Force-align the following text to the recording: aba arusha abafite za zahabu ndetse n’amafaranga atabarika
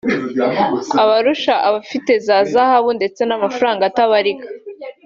aba 1.01 1.13
arusha 1.21 1.53
abafite 1.67 2.11
za 2.27 2.37
zahabu 2.51 2.89
ndetse 2.99 3.21
n’amafaranga 3.25 3.81
atabarika 3.89 4.45